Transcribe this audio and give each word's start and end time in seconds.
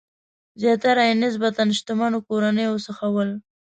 زیاتره 0.61 1.03
یې 1.07 1.13
له 1.15 1.21
نسبتاً 1.23 1.63
شتمنو 1.79 2.25
کورنیو 2.27 2.83
څخه 2.87 3.05
ول. 3.15 3.29